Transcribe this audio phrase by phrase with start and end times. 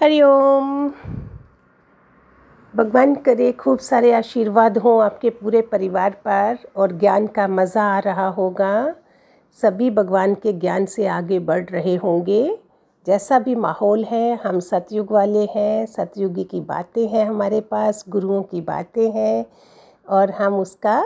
[0.00, 0.88] हरिओम
[2.74, 7.98] भगवान करे, खूब सारे आशीर्वाद हों आपके पूरे परिवार पर और ज्ञान का मज़ा आ
[7.98, 8.94] रहा होगा।
[9.54, 12.58] सभी भगवान के ज्ञान से आगे बढ़ रहे होंगे।
[13.06, 18.42] जैसा भी माहौल है, हम सतयुग वाले हैं, सतयुगी की बातें हैं हमारे पास, गुरुओं
[18.42, 19.46] की बातें हैं
[20.08, 21.04] और हम उसका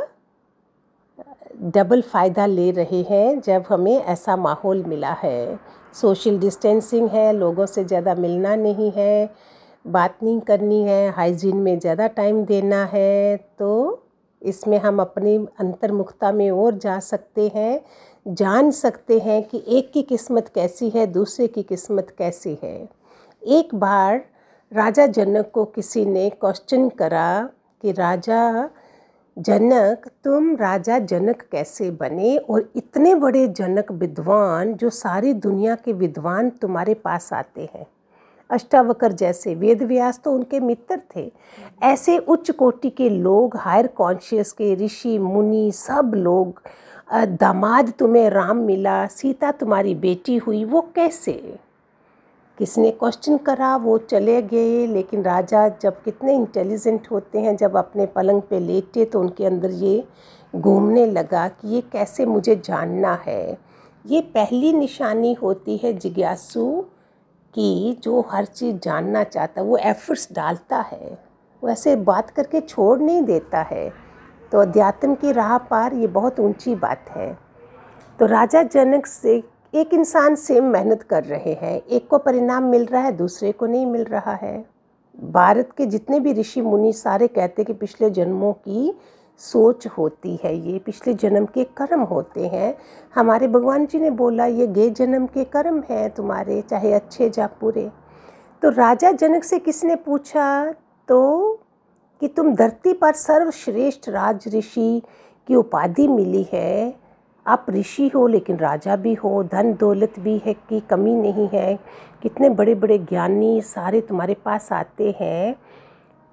[1.59, 5.59] डबल फ़ायदा ले रहे हैं जब हमें ऐसा माहौल मिला है।
[5.95, 9.31] सोशल डिस्टेंसिंग है, लोगों से ज़्यादा मिलना नहीं है,
[9.85, 14.05] बात नहीं करनी है हाइजीन में ज़्यादा टाइम देना है तो
[14.43, 17.81] इसमें हम अपनी अंतर्मुखता में और जा सकते हैं,
[18.27, 22.89] जान सकते हैं कि एक की किस्मत कैसी है, दूसरे की किस्मत कैसी है।
[23.43, 24.25] एक बार
[24.73, 27.49] राजा जनक को किसी ने क्वेश्चन करा
[27.83, 28.69] कि राजा
[29.39, 35.93] जनक, तुम राजा जनक कैसे बने और इतने बड़े जनक विद्वान जो सारी दुनिया के
[35.93, 37.87] विद्वान तुम्हारे पास आते हैं?
[38.51, 41.31] अष्टावकर जैसे वेद व्यास तो उनके मित्र थे।
[41.83, 46.63] ऐसे उच्च कोटि के लोग, हायर कॉन्शियस के ऋषि, मुनि, सब लोग
[47.13, 51.59] दामाद तुम्हें राम मिला, सीता तुम्हारी बेटी हुई, वो कैसे?
[52.59, 58.07] किसने क्वेश्चन करा, वो चले गए, लेकिन राजा जब कितने इंटेलिजेंट होते हैं, जब अपने
[58.07, 60.05] पलंग पे लेटे तो उनके अंदर ये
[60.57, 63.59] घूमने लगा कि ये कैसे मुझे जानना है।
[64.07, 66.85] ये पहली निशानी होती है जिज्ञासु
[67.55, 71.19] की, जो हर चीज़ जानना चाहता है, वो एफर्ट्स डालता है।
[71.63, 73.93] वो ऐसे बात करके छोड़ नहीं देता है।
[74.53, 77.39] तो अध्यात्म की राह पार ये बहुत ऊँची बात है।
[78.19, 79.43] तो राजा जनक से
[79.75, 83.67] एक इंसान सेम मेहनत कर रहे हैं, एक को परिणाम मिल रहा है, दूसरे को
[83.67, 84.65] नहीं मिल रहा है।
[85.25, 88.95] भारत के जितने भी ऋषि मुनि सारे कहते कि पिछले जन्मों की
[89.39, 92.79] सोच होती है ये, पिछले जन्म के कर्म होते हैं।
[93.15, 97.47] हमारे भगवान जी ने बोला, ये गे जन्म के कर्म हैं तुम्हारे, चाहे अच्छे या
[97.61, 97.91] बुरे।
[98.63, 100.75] तो राजा जनक से किसने पूछा?
[101.09, 101.53] तो
[102.21, 105.03] कि तुम धरती पर सर्वश्रेष्ठ राज ऋषि
[105.49, 107.08] की उपाधि मिली है
[107.49, 111.79] आप ऋषि हो, लेकिन राजा भी हो, धन दौलत भी है की कमी नहीं है।
[112.23, 115.57] कितने बड़े बड़े ज्ञानी सारे तुम्हारे पास आते हैं।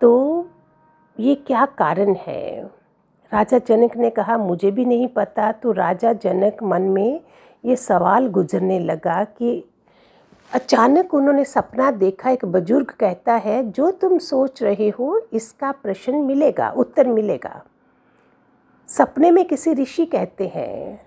[0.01, 0.45] तो
[1.19, 2.63] ये क्या कारण है?
[3.33, 7.21] राजा जनक ने कहा, मुझे भी नहीं पता। तो राजा जनक मन में
[7.65, 9.69] ये सवाल गुजरने लगा कि
[10.53, 16.15] अचानक उन्होंने सपना देखा, एक बुज़ुर्ग कहता है, जो तुम सोच रहे हो, इसका प्रश्न
[16.15, 17.63] मिलेगा, उत्तर मिलेगा।
[18.97, 21.01] सपने में किसी ऋषि कहते हैं,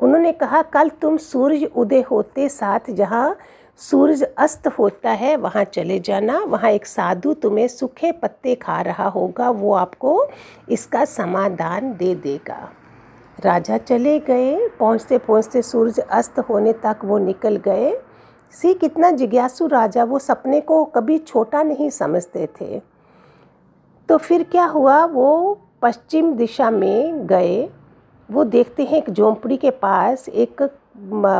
[0.00, 3.36] उन्होंने कहा, कल तुम सूरज उदय होते साथ जहाँ
[3.78, 9.08] सूरज अस्त होता है, वहाँ चले जाना। वहाँ एक साधु तुम्हें सूखे पत्ते खा रहा
[9.08, 10.28] होगा। वो आपको
[10.68, 12.72] इसका समाधान दे देगा।
[13.38, 17.92] राजा चले गए। पहुँचते पहुँचते सूरज अस्त होने तक वो निकल गए।
[18.50, 22.80] सी, कितना जिज्ञासु राजा, वो सपने को कभी छोटा नहीं समझते थे।
[24.08, 25.04] तो फिर क्या हुआ?
[25.04, 27.68] वो पश्चिम दिशा में गए,
[28.28, 30.62] वो देखते हैं एक झोंपड़ी के पास एक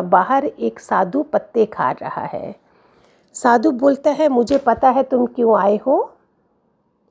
[0.04, 2.54] बाहर एक साधु पत्ते खा रहा है।
[3.34, 6.14] साधु बोलता है, मुझे पता है तुम क्यों आए हो।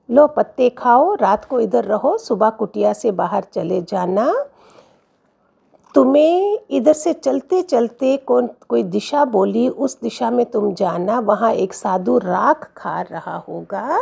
[0.09, 4.33] लो, पत्ते खाओ, रात को इधर रहो, सुबह कुटिया से बाहर चले जाना।
[5.95, 11.51] तुम्हें इधर से चलते चलते कौन, कोई दिशा बोली, उस दिशा में तुम जाना, वहाँ
[11.53, 13.99] एक साधु राख खा रहा होगा।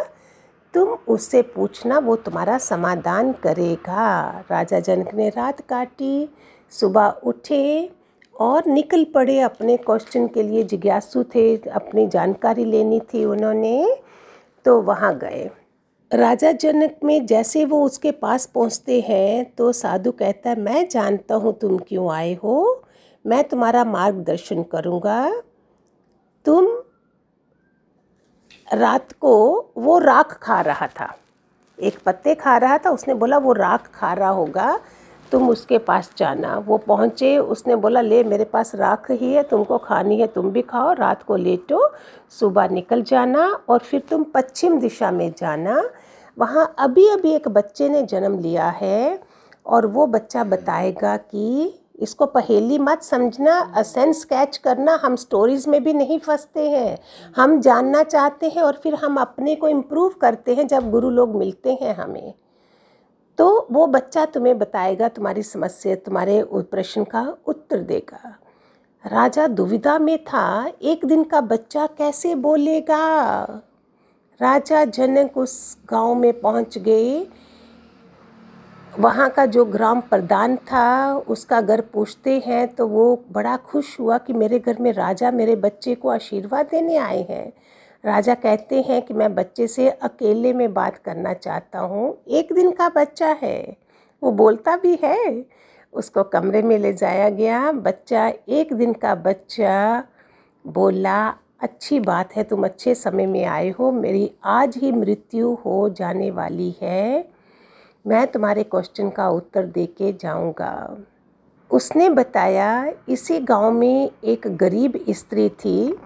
[0.76, 6.30] तुम उससे पूछना, वो तुम्हारा समाधान करेगा। राजा जनक ने रात काटी,
[6.74, 7.92] सुबह उठे
[8.36, 14.02] और निकल पड़े। अपने क्वेश्चन के लिए जिज्ञासु थे, अपनी जानकारी लेनी थी उन्होंने
[14.66, 15.50] तो वहाँ गए।
[16.12, 21.36] राजा जनक में जैसे वो उसके पास पहुँचते हैं तो साधु कहता है, मैं जानता
[21.36, 22.84] हूँ तुम क्यों आए हो।
[23.26, 25.42] मैं तुम्हारा मार्गदर्शन करूँगा।
[26.46, 26.68] तुम
[28.76, 31.16] रात को वो राख खा रहा था।
[31.80, 34.80] एक पत्ते खा रहा था, उसने बोला, वो राख खा रहा होगा,
[35.32, 39.78] तुम उसके पास जाना। वो पहुँचे, उसने बोला, ले, मेरे पास राख ही है, तुमको
[39.78, 41.94] खानी है, तुम भी खाओ, रात को लेटो,
[42.30, 45.90] सुबह निकल जाना और फिर तुम पश्चिम दिशा में जाना।
[46.40, 49.20] वहाँ अभी अभी एक बच्चे ने जन्म लिया है
[49.66, 55.84] और वो बच्चा बताएगा कि इसको पहेली मत समझना सेंस कैच करना हम स्टोरीज़ में
[55.84, 56.98] भी नहीं फंसते हैं।
[57.36, 61.36] हम जानना चाहते हैं और फिर हम अपने को इम्प्रूव करते हैं जब गुरु लोग
[61.36, 62.34] मिलते हैं हमें।
[63.38, 68.36] तो वो बच्चा तुम्हें बताएगा तुम्हारी समस्या तुम्हारे प्रश्न का उत्तर देगा।
[69.04, 73.44] राजा दुविधा में था एक दिन का बच्चा कैसे बोलेगा?
[74.40, 77.28] राजा जनक उस गाँव में पहुँच गए
[79.00, 84.18] वहाँ का जो ग्राम प्रधान था, उसका घर पूछते हैं तो वो बड़ा खुश हुआ
[84.18, 87.54] कि मेरे घर में राजा मेरे बच्चे को आशीर्वाद देने आए हैं।
[88.06, 92.72] राजा कहते हैं कि मैं बच्चे से अकेले में बात करना चाहता हूँ। एक दिन
[92.72, 93.78] का बच्चा है।
[94.24, 95.46] वो बोलता भी है।
[95.94, 100.04] उसको कमरे में ले जाया गया। बच्चा, एक दिन का बच्चा
[100.68, 105.90] बोला, अच्छी बात है, तुम अच्छे समय में आए हो। मेरी आज ही मृत्यु हो
[105.90, 107.35] जाने वाली है।
[108.08, 110.98] मैं तुम्हारे क्वेश्चन का उत्तर दे के जाऊँगा।
[111.72, 115.98] उसने बताया, इसी गाँव में एक गरीब स्त्री थी।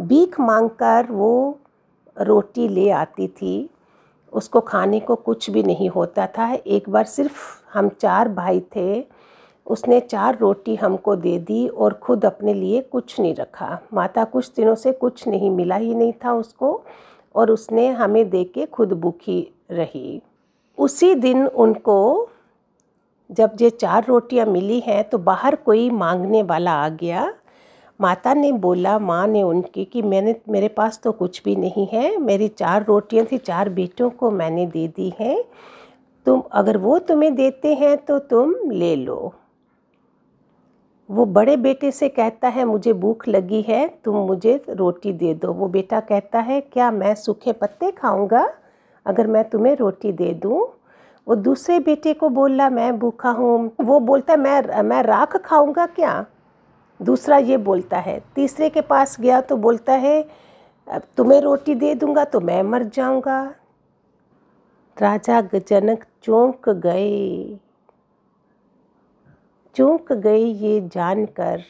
[0.00, 1.58] भीख मांगकर वो
[2.20, 3.70] रोटी ले आती थी।
[4.32, 9.06] उसको खाने को कुछ भी नहीं होता था। एक बार सिर्फ़ हम चार भाई थे।
[9.66, 14.52] उसने चार रोटी हमको दे दी और ख़ुद अपने लिए कुछ नहीं रखा। माता कुछ
[14.56, 16.84] दिनों से कुछ नहीं, मिला ही नहीं था उसको
[17.34, 20.22] और उसने हमें दे के खुद भूखी रही।
[20.78, 22.28] उसी दिन उनको,
[23.30, 27.32] जब ये चार रोटियाँ मिली हैं तो बाहर कोई मांगने वाला आ गया।
[28.00, 32.16] माता ने बोला, माँ ने उनकी कि मैंने, मेरे पास तो कुछ भी नहीं है।
[32.16, 35.44] मेरी चार रोटियाँ थी, चार बेटों को मैंने दे दी हैं।
[36.26, 39.34] तुम, अगर वो तुम्हें देते हैं तो तुम ले लो।
[41.08, 45.52] वो बड़े बेटे से कहता है, मुझे भूख लगी है, तुम मुझे रोटी दे दो।
[45.52, 48.48] वो बेटा कहता है, क्या मैं सूखे पत्ते खाऊँगा?
[49.08, 50.66] अगर मैं तुम्हें रोटी दे दूँ,
[51.26, 55.86] वो दूसरे बेटे को बोला मैं भूखा हूँ। वो बोलता है, मैं मैं राख खाऊँगा
[55.86, 56.24] क्या?
[57.00, 60.28] दूसरा ये बोलता है, तीसरे के पास गया तो बोलता है
[61.16, 63.42] तुम्हें रोटी दे दूँगा तो मैं मर जाऊँगा।
[64.96, 67.58] राजा जनक चौंक गए।
[69.76, 71.62] चौंक गए ये जानकर।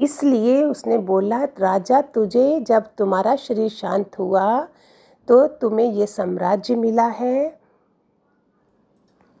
[0.00, 4.46] इसलिए उसने बोला, राजा, तुझे जब तुम्हारा शरीर शांत हुआ
[5.28, 7.58] तो तुम्हें ये साम्राज्य मिला है।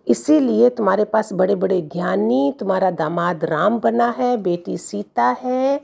[0.06, 5.80] इसीलिए तुम्हारे पास बड़े बड़े ज्ञानी, तुम्हारा दामाद राम बना है, बेटी सीता है।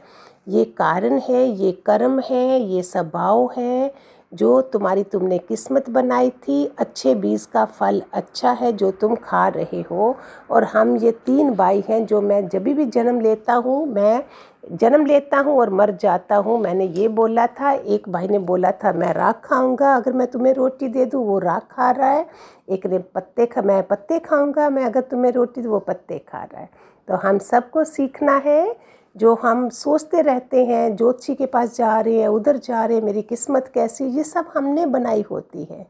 [0.48, 3.94] ये कारण है, ये कर्म है, ये स्वभाव है।
[4.34, 9.48] जो तुम्हारी तुमने किस्मत बनाई थी, अच्छे बीज का फल अच्छा है जो तुम खा
[9.48, 10.16] रहे हो।
[10.50, 14.24] और हम ये तीन भाई हैं जो मैं जब भी जन्म लेता हूँ, मैं
[14.72, 18.70] जन्म लेता हूँ और मर जाता हूँ। मैंने ये बोला था, एक भाई ने बोला
[18.70, 22.26] था, मैं राख खाऊँगा, अगर मैं तुम्हें रोटी दे दूँ, वो राख खा रहा है।
[22.68, 26.42] एक ने पत्ते खा, मैं पत्ते खाऊँगा, मैं अगर तुम्हें रोटी दूँ, वो पत्ते खा
[26.42, 26.70] रहा है।
[27.08, 28.76] तो हम सबको सीखना है,
[29.16, 33.04] जो हम सोचते रहते हैं, ज्योतिषी के पास जा रहे हैं, उधर जा रहे हैं,
[33.04, 35.86] मेरी किस्मत कैसी ये सब हमने बनाई होती है।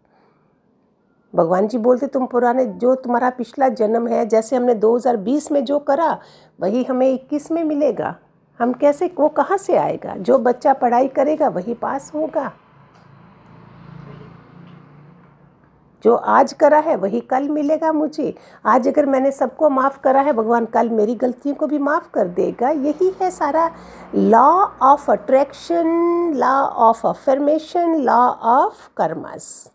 [1.35, 5.79] भगवान जी बोलते, तुम पुराने, जो तुम्हारा पिछला जन्म है, जैसे हमने 2020 में जो
[5.79, 6.19] करा,
[6.61, 8.17] वही हमें 21 में मिलेगा।
[8.59, 10.17] हम कैसे, वो कहाँ से आएगा?
[10.17, 12.53] जो बच्चा पढ़ाई करेगा, वही पास होगा।
[16.05, 18.35] जो आज करा है, वही कल मिलेगा मुझे।
[18.67, 22.29] आज अगर मैंने सबको माफ़ करा है, भगवान कल मेरी गलतियों को भी माफ़ कर
[22.29, 23.71] देगा। यही है सारा
[24.15, 25.87] law of attraction
[26.35, 29.73] law of affirmation law of karmas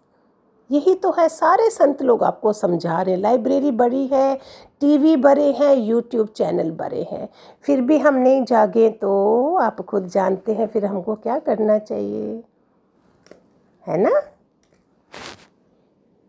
[0.70, 4.36] यही तो है, सारे संत लोग आपको समझा रहे हैं। लाइब्रेरी बड़ी है,
[4.82, 7.30] टीवी बड़े हैं, यूट्यूब चैनल बड़े हैं।
[7.64, 12.44] फिर भी हम नहीं जागे तो आप खुद जानते हैं, फिर हमको क्या करना चाहिए?
[13.88, 14.22] है ना?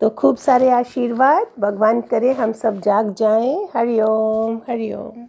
[0.01, 5.25] तो खूब सारे आशीर्वाद, भगवान करे हम सब जाग जाएँ। हरिओम हरिओम